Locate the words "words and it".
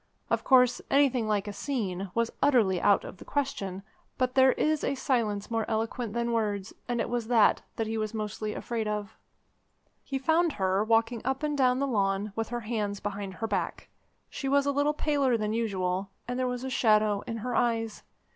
6.31-7.07